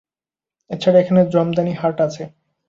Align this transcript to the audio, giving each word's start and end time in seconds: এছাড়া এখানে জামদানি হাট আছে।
এছাড়া 0.69 0.97
এখানে 0.99 1.21
জামদানি 1.33 1.73
হাট 1.73 1.97
আছে। 2.01 2.23